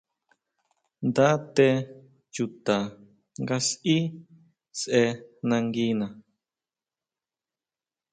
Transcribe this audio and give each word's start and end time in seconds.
Nda 1.07 1.27
té 1.55 1.67
chuta 2.33 2.77
nga 3.41 3.55
sʼí 3.67 3.95
sʼe 4.79 5.01
nanguina. 5.47 6.07